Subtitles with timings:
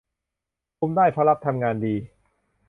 [0.77, 1.95] คุมได้ เพราะรัฐทำงานดี